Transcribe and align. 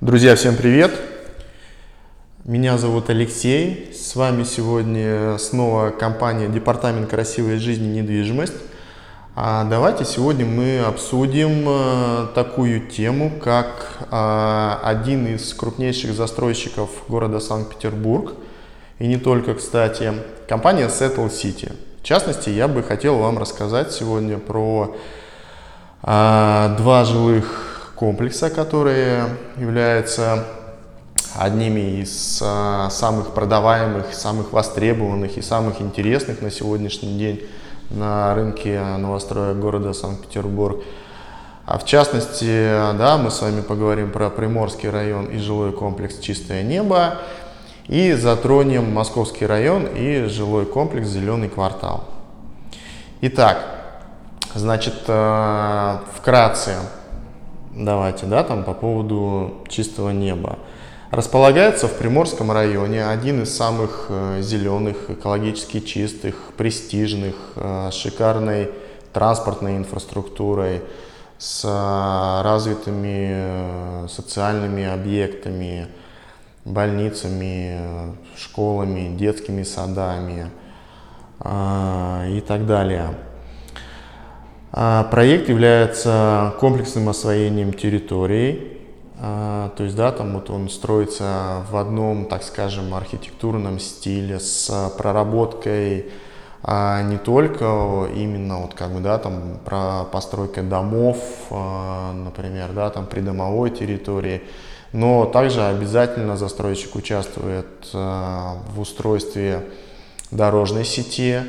Друзья, 0.00 0.36
всем 0.36 0.54
привет! 0.54 0.92
Меня 2.44 2.78
зовут 2.78 3.10
Алексей. 3.10 3.92
С 3.92 4.14
вами 4.14 4.44
сегодня 4.44 5.36
снова 5.38 5.90
компания 5.90 6.46
Департамент 6.46 7.10
красивой 7.10 7.56
жизни 7.56 7.98
недвижимость. 7.98 8.54
А 9.34 9.64
давайте 9.64 10.04
сегодня 10.04 10.46
мы 10.46 10.78
обсудим 10.78 11.64
э, 11.66 12.26
такую 12.36 12.86
тему, 12.86 13.32
как 13.42 14.06
э, 14.08 14.74
один 14.84 15.34
из 15.34 15.52
крупнейших 15.52 16.12
застройщиков 16.12 16.90
города 17.08 17.40
Санкт-Петербург, 17.40 18.34
и 19.00 19.08
не 19.08 19.16
только, 19.16 19.54
кстати, 19.54 20.12
компания 20.48 20.86
Settle 20.86 21.28
City. 21.28 21.74
В 22.00 22.04
частности, 22.04 22.50
я 22.50 22.68
бы 22.68 22.84
хотел 22.84 23.18
вам 23.18 23.36
рассказать 23.36 23.90
сегодня 23.90 24.38
про 24.38 24.96
э, 26.04 26.74
два 26.78 27.04
жилых 27.04 27.67
комплекса, 27.98 28.48
которые 28.48 29.24
являются 29.56 30.44
одними 31.36 32.00
из 32.00 32.40
э, 32.40 32.88
самых 32.90 33.34
продаваемых, 33.34 34.14
самых 34.14 34.52
востребованных 34.52 35.36
и 35.36 35.42
самых 35.42 35.80
интересных 35.80 36.40
на 36.40 36.50
сегодняшний 36.50 37.18
день 37.18 37.42
на 37.90 38.34
рынке 38.34 38.80
новостроек 38.80 39.58
города 39.58 39.92
Санкт-Петербург. 39.92 40.82
А 41.66 41.78
в 41.78 41.84
частности, 41.84 42.96
да, 42.96 43.18
мы 43.18 43.30
с 43.30 43.42
вами 43.42 43.60
поговорим 43.60 44.10
про 44.10 44.30
Приморский 44.30 44.88
район 44.88 45.26
и 45.26 45.38
жилой 45.38 45.72
комплекс 45.72 46.18
«Чистое 46.18 46.62
небо», 46.62 47.18
и 47.86 48.12
затронем 48.12 48.92
Московский 48.92 49.46
район 49.46 49.86
и 49.86 50.24
жилой 50.26 50.66
комплекс 50.66 51.08
«Зеленый 51.08 51.48
квартал». 51.48 52.04
Итак, 53.22 53.58
значит, 54.54 54.94
э, 55.08 55.98
вкратце, 56.16 56.76
давайте, 57.74 58.26
да, 58.26 58.42
там 58.42 58.64
по 58.64 58.74
поводу 58.74 59.64
чистого 59.68 60.10
неба. 60.10 60.58
Располагается 61.10 61.88
в 61.88 61.96
Приморском 61.96 62.52
районе, 62.52 63.06
один 63.06 63.42
из 63.42 63.56
самых 63.56 64.06
э, 64.10 64.42
зеленых, 64.42 65.08
экологически 65.08 65.80
чистых, 65.80 66.34
престижных, 66.58 67.34
э, 67.56 67.88
шикарной 67.92 68.70
транспортной 69.14 69.78
инфраструктурой, 69.78 70.82
с 71.38 71.64
э, 71.64 72.42
развитыми 72.44 74.06
социальными 74.08 74.84
объектами, 74.84 75.86
больницами, 76.66 78.14
школами, 78.36 79.16
детскими 79.16 79.62
садами 79.62 80.50
и 81.40 82.40
так 82.46 82.66
далее. 82.66 83.14
А 84.70 85.04
проект 85.04 85.48
является 85.48 86.54
комплексным 86.60 87.08
освоением 87.08 87.72
территорий, 87.72 88.78
а, 89.20 89.70
то 89.76 89.84
есть, 89.84 89.96
да, 89.96 90.12
там 90.12 90.34
вот 90.34 90.50
он 90.50 90.68
строится 90.68 91.62
в 91.70 91.76
одном, 91.76 92.26
так 92.26 92.42
скажем, 92.42 92.94
архитектурном 92.94 93.78
стиле 93.78 94.38
с 94.38 94.92
проработкой 94.96 96.10
а 96.62 97.02
не 97.02 97.18
только 97.18 98.08
именно 98.14 98.62
вот 98.62 98.74
как 98.74 98.92
бы, 98.92 99.00
да, 99.00 99.18
там 99.18 99.58
про 99.64 100.04
постройкой 100.04 100.64
домов, 100.64 101.16
например, 101.50 102.72
да, 102.72 102.90
там 102.90 103.06
придомовой 103.06 103.70
территории, 103.70 104.42
но 104.92 105.24
также 105.24 105.62
обязательно 105.62 106.36
застройщик 106.36 106.96
участвует 106.96 107.66
в 107.92 108.80
устройстве 108.80 109.66
дорожной 110.30 110.84
сети, 110.84 111.40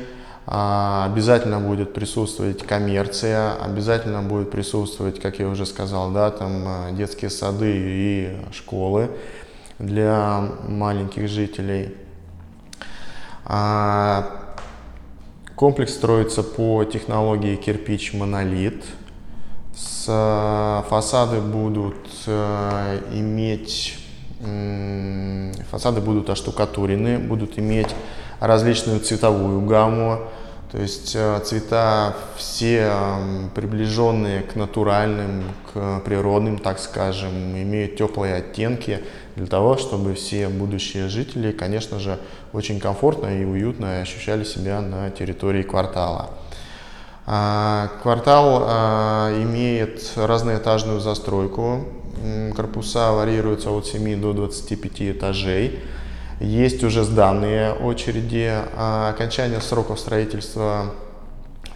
обязательно 0.52 1.60
будет 1.60 1.94
присутствовать 1.94 2.66
коммерция, 2.66 3.54
обязательно 3.54 4.20
будет 4.22 4.50
присутствовать, 4.50 5.20
как 5.20 5.38
я 5.38 5.46
уже 5.46 5.64
сказал, 5.64 6.10
да, 6.10 6.32
там 6.32 6.64
а, 6.66 6.90
детские 6.90 7.30
сады 7.30 7.72
и 7.72 8.36
школы 8.52 9.10
для 9.78 10.48
маленьких 10.66 11.28
жителей. 11.28 11.94
А, 13.44 14.28
комплекс 15.54 15.94
строится 15.94 16.42
по 16.42 16.82
технологии 16.84 17.54
кирпич-монолит. 17.54 18.84
Фасады 20.04 21.40
будут 21.40 22.08
иметь 22.26 23.96
фасады 25.70 26.00
будут 26.00 26.30
оштукатурены, 26.30 27.18
будут 27.18 27.58
иметь 27.58 27.94
различную 28.40 29.00
цветовую 29.00 29.60
гамму, 29.62 30.18
то 30.72 30.78
есть 30.78 31.14
э, 31.14 31.40
цвета 31.44 32.16
все 32.36 32.92
приближенные 33.54 34.42
к 34.42 34.56
натуральным, 34.56 35.44
к 35.72 36.00
природным, 36.00 36.58
так 36.58 36.78
скажем, 36.78 37.32
имеют 37.32 37.96
теплые 37.96 38.36
оттенки 38.36 39.00
для 39.36 39.46
того, 39.46 39.76
чтобы 39.76 40.14
все 40.14 40.48
будущие 40.48 41.08
жители, 41.08 41.52
конечно 41.52 41.98
же, 41.98 42.18
очень 42.52 42.80
комфортно 42.80 43.26
и 43.26 43.44
уютно 43.44 44.00
ощущали 44.00 44.44
себя 44.44 44.80
на 44.80 45.10
территории 45.10 45.62
квартала. 45.62 46.30
А, 47.26 47.88
квартал 48.02 48.64
а, 48.66 49.42
имеет 49.42 50.12
разноэтажную 50.16 51.00
застройку, 51.00 51.84
корпуса 52.56 53.12
варьируются 53.12 53.70
от 53.70 53.86
7 53.86 54.20
до 54.20 54.32
25 54.32 55.02
этажей. 55.02 55.80
Есть 56.40 56.82
уже 56.82 57.04
сданные 57.04 57.74
очереди. 57.74 58.50
А 58.74 59.10
окончание 59.10 59.60
сроков 59.60 60.00
строительства 60.00 60.86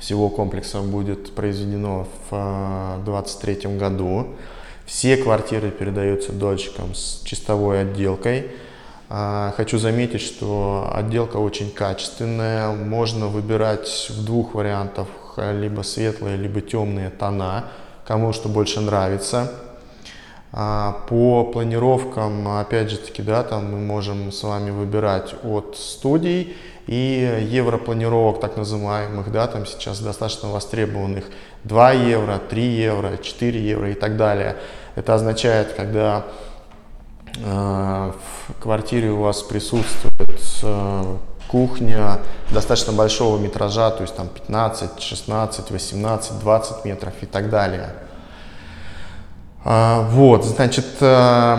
всего 0.01 0.31
комплекса 0.31 0.81
будет 0.81 1.35
произведено 1.35 2.09
в 2.31 3.01
2023 3.05 3.59
а, 3.65 3.79
году. 3.79 4.27
Все 4.87 5.19
квартиры 5.19 5.71
передаются 5.71 6.33
дольщикам 6.33 6.95
с 6.95 7.21
чистовой 7.25 7.83
отделкой. 7.83 8.53
А, 9.11 9.53
хочу 9.55 9.77
заметить, 9.77 10.23
что 10.23 10.91
отделка 10.95 11.37
очень 11.37 11.71
качественная. 11.71 12.73
Можно 12.73 13.27
выбирать 13.27 14.07
в 14.09 14.25
двух 14.25 14.55
вариантах, 14.55 15.09
либо 15.37 15.83
светлые, 15.83 16.39
либо 16.39 16.63
темные 16.63 17.11
тона, 17.11 17.67
кому 18.07 18.33
что 18.33 18.49
больше 18.49 18.81
нравится. 18.81 19.53
А, 20.57 21.01
по 21.09 21.43
планировкам, 21.43 22.47
опять 22.47 22.89
же 22.89 22.97
таки, 22.97 23.23
да, 23.23 23.43
там 23.43 23.73
мы 23.73 23.79
можем 23.79 24.31
с 24.31 24.41
вами 24.45 24.71
выбирать 24.71 25.35
от 25.43 25.77
студий 25.77 26.57
и 26.87 27.49
европланировок, 27.51 28.39
так 28.39 28.57
называемых, 28.57 29.33
да, 29.33 29.49
там 29.49 29.67
сейчас 29.67 29.99
достаточно 29.99 30.51
востребованных 30.51 31.25
2 31.65 31.93
евро, 31.93 32.39
3 32.39 32.63
евро, 32.63 33.17
4 33.17 33.61
евро 33.69 33.91
и 33.91 33.95
так 33.95 34.17
далее. 34.17 34.55
Это 34.95 35.15
означает, 35.15 35.73
когда 35.73 36.25
э, 37.37 37.43
в 37.43 38.63
квартире 38.63 39.11
у 39.11 39.23
вас 39.23 39.43
присутствует 39.43 40.41
э, 40.63 41.17
кухня 41.49 42.21
достаточно 42.53 42.93
большого 42.93 43.39
метража, 43.39 43.91
то 43.91 44.03
есть 44.03 44.15
там 44.15 44.29
15, 44.29 45.01
16, 45.03 45.71
18, 45.73 46.39
20 46.39 46.85
метров 46.85 47.15
и 47.23 47.27
так 47.27 47.51
далее. 47.51 47.91
А, 49.67 50.03
вот, 50.11 50.45
значит, 50.45 50.85
э, 51.01 51.57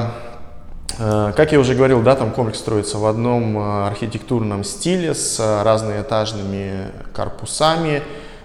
э, 0.99 1.33
как 1.35 1.51
я 1.51 1.59
уже 1.59 1.73
говорил, 1.73 2.03
да, 2.03 2.15
там 2.15 2.29
комплекс 2.29 2.59
строится 2.59 2.99
в 2.99 3.05
одном 3.07 3.57
э, 3.57 3.87
архитектурном 3.87 4.63
стиле 4.63 5.15
с 5.15 5.39
разноэтажными 5.63 6.91
корпусами. 7.15 8.03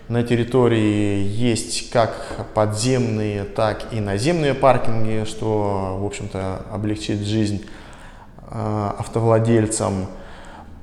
На 0.09 0.23
территории 0.23 1.23
есть 1.23 1.91
как 1.91 2.47
подземные, 2.55 3.45
так 3.45 3.93
и 3.93 4.01
наземные 4.01 4.55
паркинги, 4.55 5.25
что, 5.27 5.99
в 6.01 6.07
общем-то, 6.07 6.63
облегчит 6.73 7.21
жизнь 7.21 7.65
автовладельцам. 8.51 10.07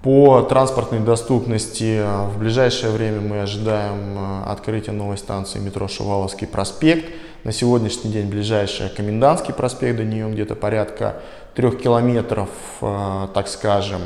По 0.01 0.43
транспортной 0.43 1.01
доступности 1.01 2.01
в 2.29 2.39
ближайшее 2.39 2.93
время 2.93 3.19
мы 3.19 3.41
ожидаем 3.41 4.45
открытия 4.47 4.93
новой 4.93 5.17
станции 5.17 5.59
метро 5.59 5.89
Шуваловский 5.89 6.47
проспект. 6.47 7.11
На 7.43 7.51
сегодняшний 7.51 8.11
день 8.11 8.29
ближайшая 8.29 8.89
Комендантский 8.89 9.53
проспект, 9.53 9.97
до 9.97 10.03
нее 10.03 10.29
где-то 10.29 10.55
порядка 10.55 11.17
трех 11.55 11.79
километров, 11.79 12.49
э, 12.81 13.27
так 13.33 13.47
скажем. 13.47 14.01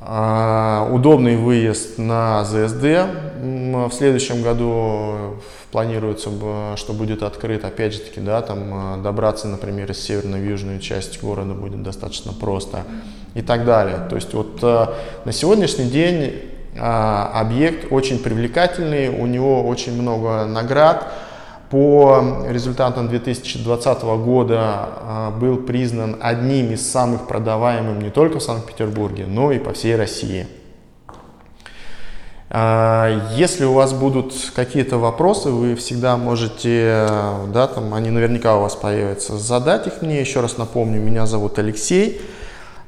А, 0.00 0.88
удобный 0.92 1.36
выезд 1.36 1.98
на 1.98 2.44
ЗСД. 2.44 3.08
В 3.40 3.92
следующем 3.92 4.42
году 4.42 5.40
планируется, 5.70 6.30
что 6.76 6.92
будет 6.92 7.22
открыт, 7.22 7.64
опять 7.64 7.94
же 7.94 8.00
таки, 8.00 8.20
да, 8.20 8.42
там 8.42 8.98
э, 8.98 9.02
добраться, 9.02 9.46
например, 9.46 9.90
из 9.90 10.00
северной 10.00 10.40
в 10.40 10.44
южную 10.44 10.80
часть 10.80 11.22
города 11.22 11.54
будет 11.54 11.82
достаточно 11.82 12.32
просто 12.32 12.82
и 13.34 13.40
так 13.40 13.64
далее. 13.64 14.06
То 14.10 14.16
есть 14.16 14.34
вот 14.34 14.58
э, 14.62 14.86
на 15.24 15.32
сегодняшний 15.32 15.88
день 15.88 16.34
объект 16.78 17.90
очень 17.90 18.18
привлекательный, 18.18 19.08
у 19.08 19.24
него 19.24 19.66
очень 19.66 19.98
много 19.98 20.44
наград, 20.44 21.10
по 21.70 22.44
результатам 22.48 23.08
2020 23.08 24.02
года 24.02 24.58
а, 24.60 25.30
был 25.30 25.56
признан 25.56 26.16
одним 26.20 26.72
из 26.72 26.88
самых 26.88 27.26
продаваемых 27.26 28.02
не 28.02 28.10
только 28.10 28.38
в 28.38 28.42
Санкт-Петербурге, 28.42 29.26
но 29.26 29.50
и 29.52 29.58
по 29.58 29.72
всей 29.72 29.96
России. 29.96 30.46
А, 32.48 33.32
если 33.34 33.64
у 33.64 33.72
вас 33.72 33.92
будут 33.92 34.32
какие-то 34.54 34.98
вопросы, 34.98 35.50
вы 35.50 35.74
всегда 35.74 36.16
можете, 36.16 37.08
да, 37.52 37.66
там, 37.66 37.92
они 37.94 38.10
наверняка 38.10 38.56
у 38.56 38.60
вас 38.60 38.76
появятся, 38.76 39.36
задать 39.36 39.86
их 39.88 40.02
мне. 40.02 40.20
Еще 40.20 40.40
раз 40.40 40.58
напомню, 40.58 41.00
меня 41.00 41.26
зовут 41.26 41.58
Алексей. 41.58 42.20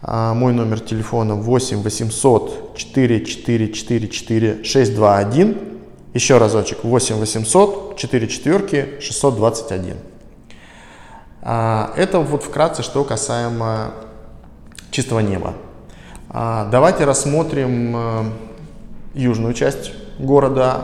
А, 0.00 0.32
мой 0.34 0.52
номер 0.52 0.78
телефона 0.78 1.34
8 1.34 1.82
800 1.82 2.76
4444 2.76 4.62
621. 4.62 5.77
Еще 6.14 6.38
разочек. 6.38 6.84
8 6.84 7.16
800 7.16 7.96
4 7.96 8.28
четверки 8.28 9.00
621. 9.00 9.96
Это 11.42 12.20
вот 12.20 12.42
вкратце, 12.42 12.82
что 12.82 13.04
касаемо 13.04 13.92
чистого 14.90 15.20
неба. 15.20 15.54
А, 16.30 16.68
давайте 16.70 17.04
рассмотрим 17.04 17.96
э, 17.96 18.24
южную 19.14 19.54
часть 19.54 19.92
города, 20.18 20.82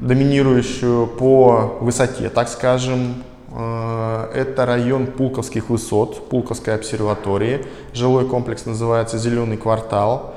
доминирующую 0.00 1.06
по 1.06 1.78
высоте, 1.80 2.28
так 2.28 2.48
скажем. 2.48 3.22
Э, 3.50 4.30
это 4.34 4.66
район 4.66 5.06
Пулковских 5.06 5.70
высот, 5.70 6.28
Пулковской 6.28 6.74
обсерватории. 6.74 7.64
Жилой 7.94 8.26
комплекс 8.28 8.66
называется 8.66 9.16
«Зеленый 9.16 9.56
квартал». 9.56 10.34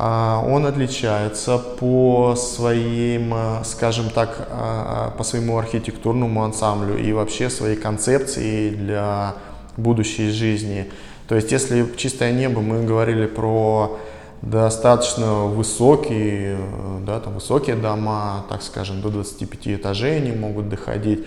А, 0.00 0.44
он 0.46 0.64
отличается 0.64 1.58
по 1.58 2.36
своим, 2.36 3.34
э, 3.34 3.64
скажем 3.64 4.10
так, 4.10 4.46
э, 4.48 5.10
по 5.18 5.24
своему 5.24 5.58
архитектурному 5.58 6.44
ансамблю 6.44 6.96
и 6.96 7.12
вообще 7.12 7.50
своей 7.50 7.74
концепции 7.74 8.70
для 8.70 9.34
будущей 9.76 10.30
жизни. 10.30 10.88
То 11.26 11.34
есть, 11.34 11.50
если 11.50 11.84
чистое 11.96 12.30
небо, 12.30 12.60
мы 12.60 12.84
говорили 12.84 13.26
про 13.26 13.98
достаточно 14.40 15.46
высокие, 15.46 16.58
да, 17.04 17.18
там 17.18 17.34
высокие 17.34 17.74
дома, 17.74 18.44
так 18.48 18.62
скажем, 18.62 19.00
до 19.00 19.08
25 19.08 19.66
этажей 19.66 20.18
они 20.18 20.30
могут 20.30 20.68
доходить, 20.68 21.26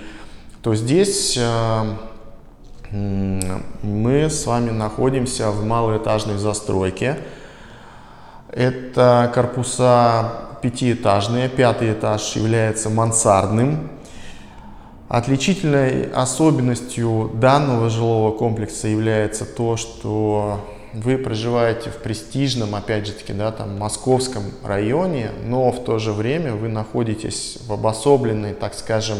то 0.64 0.76
здесь 0.76 1.38
э, 1.38 1.84
мы 2.90 4.30
с 4.30 4.46
вами 4.46 4.70
находимся 4.70 5.52
в 5.52 5.66
малоэтажной 5.66 6.38
застройке. 6.38 7.18
Это 8.51 9.31
корпуса 9.33 10.57
пятиэтажные, 10.62 11.48
пятый 11.48 11.94
этаж 11.94 12.36
является 12.36 12.89
мансардным. 12.89 13.89
Отличительной 15.07 16.12
особенностью 16.12 17.31
данного 17.36 17.89
жилого 17.89 18.36
комплекса 18.38 18.89
является 18.89 19.45
то, 19.45 19.77
что 19.77 20.59
вы 20.94 21.18
проживаете 21.18 21.92
в 21.92 21.98
престижном, 21.98 22.75
опять 22.75 23.07
же 23.07 23.13
таки, 23.13 23.31
да, 23.31 23.53
там, 23.53 23.80
московском 23.80 24.44
районе, 24.65 25.31
но 25.45 25.71
в 25.71 25.86
то 25.86 25.98
же 25.98 26.12
время 26.12 26.53
вы 26.53 26.68
находитесь 26.68 27.57
в 27.65 27.71
обособленной, 27.71 28.53
так 28.53 28.74
скажем, 28.74 29.19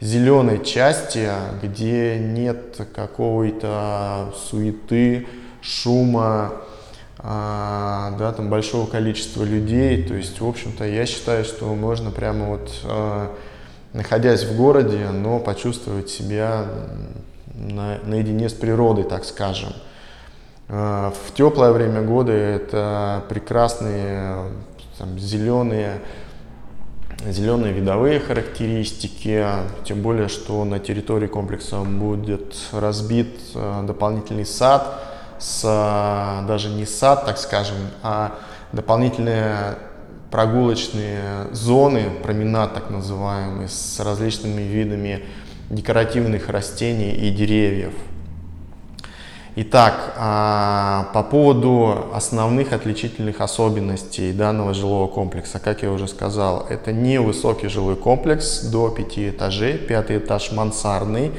зеленой 0.00 0.64
части, 0.64 1.28
где 1.62 2.18
нет 2.18 2.80
какой-то 2.94 4.32
суеты, 4.48 5.26
шума, 5.60 6.52
да, 7.22 8.32
там 8.36 8.50
большого 8.50 8.90
количества 8.90 9.44
людей. 9.44 10.02
То 10.02 10.14
есть, 10.14 10.40
в 10.40 10.46
общем-то, 10.46 10.84
я 10.84 11.06
считаю, 11.06 11.44
что 11.44 11.66
можно 11.74 12.10
прямо 12.10 12.46
вот, 12.46 12.70
а, 12.84 13.30
находясь 13.92 14.44
в 14.44 14.56
городе, 14.56 15.08
но 15.12 15.38
почувствовать 15.38 16.10
себя 16.10 16.66
на, 17.54 17.98
наедине 18.04 18.48
с 18.48 18.52
природой, 18.52 19.04
так 19.04 19.24
скажем. 19.24 19.72
А, 20.68 21.12
в 21.28 21.32
теплое 21.34 21.70
время 21.70 22.02
года 22.02 22.32
это 22.32 23.22
прекрасные 23.28 24.50
там, 24.98 25.18
зеленые 25.18 26.00
зеленые 27.24 27.72
видовые 27.72 28.18
характеристики, 28.18 29.46
тем 29.84 30.02
более, 30.02 30.26
что 30.26 30.64
на 30.64 30.80
территории 30.80 31.28
комплекса 31.28 31.80
будет 31.82 32.56
разбит 32.72 33.28
дополнительный 33.54 34.44
сад, 34.44 35.11
с, 35.42 35.62
э, 35.64 36.46
даже 36.46 36.68
не 36.68 36.86
сад, 36.86 37.26
так 37.26 37.36
скажем, 37.36 37.76
а 38.02 38.38
дополнительные 38.72 39.76
прогулочные 40.30 41.48
зоны, 41.52 42.10
променад 42.22 42.74
так 42.74 42.90
называемый, 42.90 43.68
с 43.68 44.00
различными 44.00 44.62
видами 44.62 45.24
декоративных 45.68 46.48
растений 46.48 47.12
и 47.12 47.30
деревьев. 47.30 47.92
Итак, 49.54 50.14
а, 50.16 51.10
по 51.12 51.22
поводу 51.22 52.06
основных 52.14 52.72
отличительных 52.72 53.42
особенностей 53.42 54.32
данного 54.32 54.72
жилого 54.72 55.08
комплекса, 55.08 55.58
как 55.58 55.82
я 55.82 55.92
уже 55.92 56.08
сказал, 56.08 56.66
это 56.70 56.90
не 56.92 57.20
высокий 57.20 57.68
жилой 57.68 57.96
комплекс 57.96 58.62
до 58.62 58.88
5 58.88 59.28
этажей, 59.28 59.76
пятый 59.76 60.16
этаж 60.16 60.52
мансардный, 60.52 61.32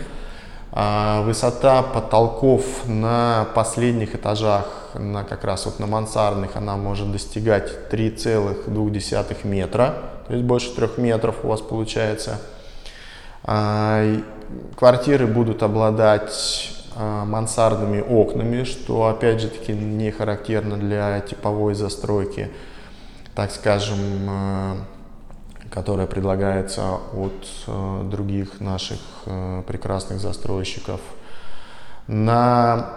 высота 0.73 1.83
потолков 1.83 2.87
на 2.87 3.47
последних 3.53 4.15
этажах, 4.15 4.67
на, 4.95 5.23
как 5.23 5.43
раз 5.43 5.65
вот 5.65 5.79
на 5.79 5.85
мансардных, 5.85 6.55
она 6.55 6.77
может 6.77 7.11
достигать 7.11 7.69
3,2 7.91 9.47
метра, 9.47 9.95
то 10.27 10.33
есть 10.33 10.45
больше 10.45 10.73
3 10.75 10.89
метров 10.97 11.43
у 11.43 11.47
вас 11.47 11.61
получается. 11.61 12.39
А, 13.43 14.03
квартиры 14.75 15.27
будут 15.27 15.63
обладать 15.63 16.71
а, 16.95 17.25
мансардными 17.25 18.01
окнами, 18.01 18.63
что 18.63 19.07
опять 19.07 19.41
же 19.41 19.49
таки 19.49 19.73
не 19.73 20.11
характерно 20.11 20.77
для 20.77 21.19
типовой 21.21 21.75
застройки, 21.75 22.51
так 23.35 23.51
скажем, 23.51 23.97
которая 25.73 26.07
предлагается 26.07 26.99
от 27.13 27.33
э, 27.67 28.01
других 28.05 28.59
наших 28.59 28.99
э, 29.25 29.63
прекрасных 29.65 30.19
застройщиков. 30.19 31.01
На, 32.07 32.89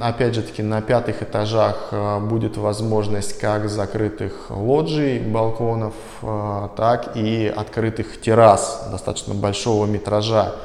опять 0.00 0.34
же 0.34 0.42
таки 0.42 0.62
на 0.62 0.82
пятых 0.82 1.22
этажах 1.22 1.92
будет 2.22 2.56
возможность 2.56 3.38
как 3.38 3.70
закрытых 3.70 4.50
лоджий, 4.50 5.20
балконов, 5.20 5.94
так 6.76 7.16
и 7.16 7.46
открытых 7.46 8.20
террас 8.20 8.88
достаточно 8.90 9.34
большого 9.34 9.86
метража 9.86 10.56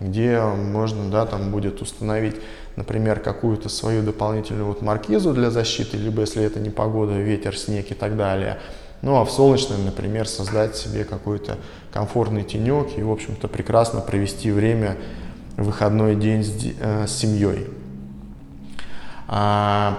где 0.00 0.40
можно, 0.40 1.10
да, 1.10 1.26
там 1.26 1.50
будет 1.50 1.82
установить, 1.82 2.36
например, 2.76 3.20
какую-то 3.20 3.68
свою 3.68 4.02
дополнительную 4.02 4.66
вот 4.66 4.82
маркизу 4.82 5.32
для 5.32 5.50
защиты, 5.50 5.96
либо 5.96 6.20
если 6.20 6.44
это 6.44 6.60
не 6.60 6.70
погода, 6.70 7.14
ветер, 7.14 7.56
снег 7.56 7.90
и 7.90 7.94
так 7.94 8.16
далее. 8.16 8.58
Ну 9.02 9.16
а 9.16 9.24
в 9.24 9.30
солнечном, 9.30 9.84
например, 9.84 10.26
создать 10.26 10.76
себе 10.76 11.04
какой-то 11.04 11.58
комфортный 11.92 12.42
тенек 12.42 12.98
и, 12.98 13.02
в 13.02 13.10
общем-то, 13.10 13.48
прекрасно 13.48 14.00
провести 14.00 14.50
время 14.50 14.96
выходной 15.56 16.16
день 16.16 16.42
с, 16.44 16.52
э, 16.80 17.06
с 17.06 17.12
семьей. 17.12 17.68
А, 19.28 19.98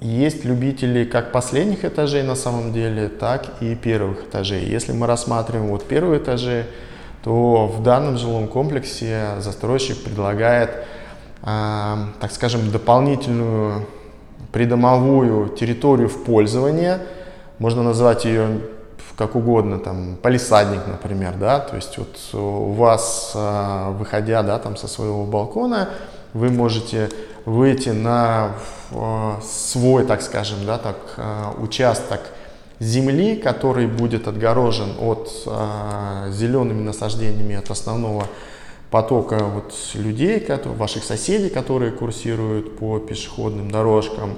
есть 0.00 0.44
любители 0.44 1.04
как 1.04 1.32
последних 1.32 1.84
этажей 1.84 2.22
на 2.22 2.34
самом 2.34 2.72
деле, 2.72 3.08
так 3.08 3.46
и 3.60 3.74
первых 3.74 4.24
этажей. 4.24 4.64
Если 4.64 4.92
мы 4.92 5.06
рассматриваем 5.06 5.68
вот 5.68 5.86
первые 5.86 6.20
этажи, 6.20 6.66
то 7.22 7.66
в 7.66 7.82
данном 7.82 8.16
жилом 8.16 8.48
комплексе 8.48 9.34
застройщик 9.40 10.02
предлагает, 10.02 10.70
э, 11.42 11.96
так 12.20 12.32
скажем, 12.32 12.70
дополнительную 12.70 13.86
придомовую 14.52 15.50
территорию 15.50 16.08
в 16.08 16.24
пользование. 16.24 17.00
Можно 17.60 17.82
назвать 17.82 18.24
ее 18.24 18.62
как 19.18 19.36
угодно, 19.36 19.78
там, 19.78 20.16
полисадник, 20.16 20.80
например, 20.86 21.34
да, 21.38 21.58
то 21.60 21.76
есть 21.76 21.98
вот 21.98 22.16
у 22.32 22.72
вас, 22.72 23.32
э, 23.34 23.90
выходя, 23.98 24.42
да, 24.42 24.58
там 24.58 24.78
со 24.78 24.88
своего 24.88 25.26
балкона, 25.26 25.90
вы 26.32 26.48
можете 26.48 27.10
выйти 27.44 27.90
на 27.90 28.52
э, 28.90 29.32
свой, 29.42 30.06
так 30.06 30.22
скажем, 30.22 30.64
да, 30.64 30.78
так, 30.78 30.96
участок 31.58 32.20
земли, 32.78 33.36
который 33.36 33.86
будет 33.86 34.26
отгорожен 34.26 34.94
от 34.98 35.30
зелеными 36.32 36.82
насаждениями 36.82 37.56
от 37.56 37.70
основного 37.70 38.24
потока 38.90 39.44
вот 39.44 39.74
людей, 39.92 40.40
которые, 40.40 40.78
ваших 40.78 41.04
соседей, 41.04 41.50
которые 41.50 41.92
курсируют 41.92 42.78
по 42.78 42.98
пешеходным 42.98 43.70
дорожкам. 43.70 44.30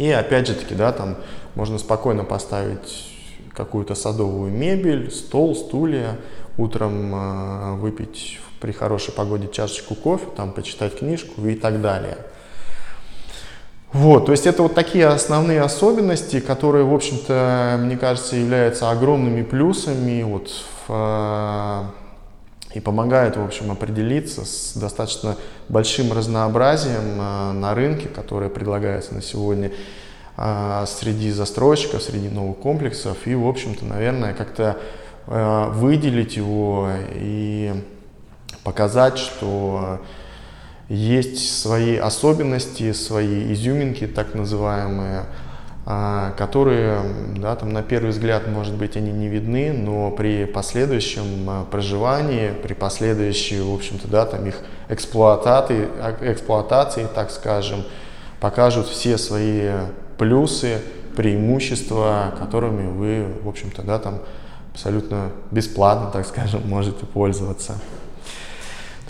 И 0.00 0.10
опять 0.10 0.46
же 0.46 0.54
таки, 0.54 0.74
да, 0.74 0.92
там 0.92 1.18
можно 1.54 1.76
спокойно 1.78 2.24
поставить 2.24 3.06
какую-то 3.52 3.94
садовую 3.94 4.50
мебель, 4.50 5.10
стол, 5.10 5.54
стулья, 5.54 6.16
утром 6.56 7.14
э, 7.14 7.74
выпить 7.74 8.40
при 8.62 8.72
хорошей 8.72 9.12
погоде 9.12 9.50
чашечку 9.52 9.94
кофе, 9.94 10.24
там 10.34 10.52
почитать 10.52 10.98
книжку 10.98 11.46
и 11.46 11.54
так 11.54 11.82
далее. 11.82 12.16
Вот, 13.92 14.24
то 14.24 14.32
есть 14.32 14.46
это 14.46 14.62
вот 14.62 14.74
такие 14.74 15.06
основные 15.06 15.60
особенности, 15.60 16.40
которые, 16.40 16.86
в 16.86 16.94
общем-то, 16.94 17.78
мне 17.80 17.98
кажется, 17.98 18.36
являются 18.36 18.90
огромными 18.90 19.42
плюсами 19.42 20.22
вот, 20.22 20.50
в, 20.88 21.90
э, 21.92 22.09
и 22.74 22.80
помогают, 22.80 23.36
в 23.36 23.42
общем, 23.42 23.70
определиться 23.70 24.44
с 24.44 24.72
достаточно 24.76 25.36
большим 25.68 26.12
разнообразием 26.12 27.20
э, 27.20 27.52
на 27.52 27.74
рынке, 27.74 28.08
которое 28.08 28.48
предлагается 28.48 29.14
на 29.14 29.22
сегодня. 29.22 29.72
а, 30.42 30.86
среди 30.86 31.30
застройщиков, 31.32 32.02
среди 32.02 32.30
новых 32.30 32.56
комплексов 32.58 33.26
и, 33.26 33.34
в 33.34 33.46
общем-то, 33.46 33.84
наверное, 33.84 34.32
как-то 34.32 34.78
а, 35.26 35.68
выделить 35.68 36.36
его 36.36 36.88
и 37.14 37.74
показать, 38.64 39.18
что 39.18 40.00
есть 40.88 41.60
свои 41.60 41.96
особенности, 41.96 42.92
свои 42.92 43.52
изюминки, 43.52 44.06
так 44.06 44.34
называемые, 44.34 45.26
которые, 45.84 47.00
да, 47.36 47.56
там 47.56 47.72
на 47.72 47.82
первый 47.82 48.10
взгляд, 48.10 48.46
может 48.46 48.74
быть, 48.74 48.96
они 48.96 49.10
не 49.12 49.28
видны, 49.28 49.72
но 49.72 50.10
при 50.10 50.44
последующем 50.44 51.48
а, 51.48 51.64
проживании, 51.64 52.52
при 52.62 52.74
последующей, 52.74 53.60
в 53.60 53.74
общем-то, 53.74 54.06
да, 54.06 54.26
там 54.26 54.46
их 54.46 54.56
эксплуатации, 54.88 55.88
эксплуатации, 56.20 57.08
так 57.12 57.30
скажем, 57.30 57.82
покажут 58.40 58.86
все 58.88 59.18
свои 59.18 59.70
плюсы, 60.18 60.80
преимущества, 61.16 62.34
которыми 62.38 62.90
вы, 62.90 63.26
в 63.42 63.48
общем-то, 63.48 63.82
да, 63.82 63.98
там 63.98 64.20
абсолютно 64.72 65.30
бесплатно, 65.50 66.10
так 66.12 66.26
скажем, 66.26 66.62
можете 66.68 67.06
пользоваться. 67.06 67.74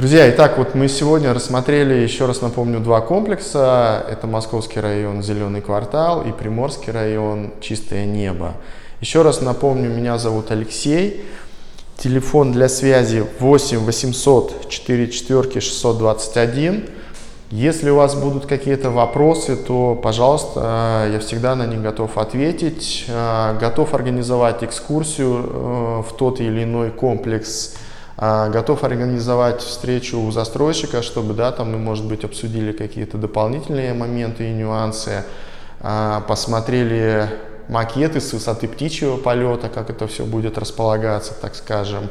Друзья, 0.00 0.30
итак, 0.30 0.56
вот 0.56 0.74
мы 0.74 0.88
сегодня 0.88 1.34
рассмотрели, 1.34 1.92
еще 1.92 2.24
раз 2.24 2.40
напомню, 2.40 2.80
два 2.80 3.02
комплекса. 3.02 4.02
Это 4.08 4.26
Московский 4.26 4.80
район 4.80 5.22
Зеленый 5.22 5.60
квартал 5.60 6.22
и 6.22 6.32
Приморский 6.32 6.90
район 6.90 7.52
Чистое 7.60 8.06
небо. 8.06 8.54
Еще 9.02 9.20
раз 9.20 9.42
напомню, 9.42 9.90
меня 9.90 10.16
зовут 10.16 10.52
Алексей. 10.52 11.22
Телефон 11.98 12.52
для 12.52 12.70
связи 12.70 13.26
8 13.40 13.80
800 13.80 14.72
44 14.72 15.60
621. 15.60 16.88
Если 17.50 17.90
у 17.90 17.96
вас 17.96 18.14
будут 18.14 18.46
какие-то 18.46 18.88
вопросы, 18.88 19.54
то, 19.54 20.00
пожалуйста, 20.02 21.10
я 21.12 21.18
всегда 21.20 21.54
на 21.54 21.66
них 21.66 21.82
готов 21.82 22.16
ответить. 22.16 23.04
Готов 23.60 23.92
организовать 23.92 24.64
экскурсию 24.64 25.44
э, 25.44 26.02
в 26.08 26.16
тот 26.16 26.40
или 26.40 26.64
иной 26.64 26.90
комплекс 26.90 27.74
готов 28.20 28.84
организовать 28.84 29.62
встречу 29.62 30.20
у 30.20 30.30
застройщика, 30.30 31.00
чтобы, 31.00 31.32
да, 31.32 31.52
там 31.52 31.72
мы, 31.72 31.78
может 31.78 32.04
быть, 32.06 32.22
обсудили 32.22 32.72
какие-то 32.72 33.16
дополнительные 33.16 33.94
моменты 33.94 34.50
и 34.50 34.52
нюансы, 34.52 35.24
а, 35.80 36.20
посмотрели 36.20 37.30
макеты 37.68 38.20
с 38.20 38.34
высоты 38.34 38.68
птичьего 38.68 39.16
полета, 39.16 39.70
как 39.70 39.88
это 39.88 40.06
все 40.06 40.26
будет 40.26 40.58
располагаться, 40.58 41.32
так 41.40 41.54
скажем, 41.54 42.10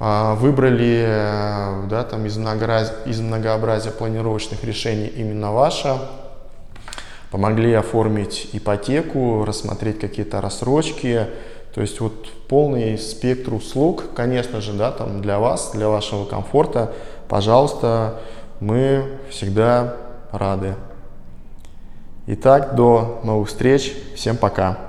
а, 0.00 0.34
выбрали 0.34 1.86
да, 1.88 2.02
там 2.02 2.26
из, 2.26 2.36
многообразия, 2.36 2.94
из 3.06 3.20
многообразия 3.20 3.92
планировочных 3.92 4.64
решений 4.64 5.06
именно 5.06 5.52
ваше, 5.52 5.96
помогли 7.30 7.72
оформить 7.74 8.50
ипотеку, 8.52 9.44
рассмотреть 9.44 10.00
какие-то 10.00 10.40
рассрочки, 10.40 11.28
то 11.76 11.82
есть 11.82 12.00
вот 12.00 12.30
полный 12.48 12.96
спектр 12.96 13.52
услуг, 13.52 14.04
конечно 14.14 14.62
же, 14.62 14.72
да, 14.72 14.90
там 14.90 15.20
для 15.20 15.38
вас, 15.38 15.72
для 15.74 15.90
вашего 15.90 16.24
комфорта, 16.24 16.94
пожалуйста, 17.28 18.14
мы 18.60 19.18
всегда 19.28 19.94
рады. 20.32 20.74
Итак, 22.28 22.76
до 22.76 23.20
новых 23.24 23.48
встреч. 23.48 23.92
Всем 24.14 24.38
пока. 24.38 24.85